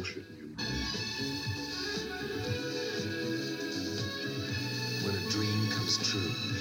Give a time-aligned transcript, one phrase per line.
[0.00, 0.46] bullshit you.
[5.04, 6.59] When a dream comes true.